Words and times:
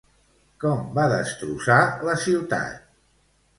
Com 0.63 0.81
va 0.95 1.05
destrossar 1.11 1.77
la 2.11 2.19
ciutat? 2.25 2.83